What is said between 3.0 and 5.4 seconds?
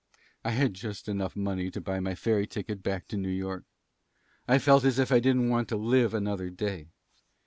to New York. I felt as if I